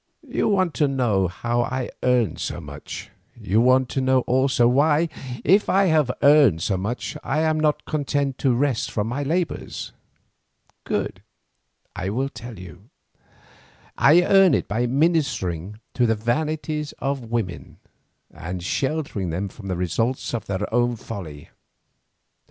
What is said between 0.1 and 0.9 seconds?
You want to